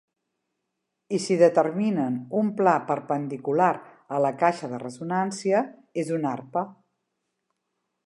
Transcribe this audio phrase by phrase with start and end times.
[1.17, 3.71] I si determinen un pla perpendicular
[4.17, 5.65] a la caixa de ressonància,
[6.05, 6.69] és una arpa.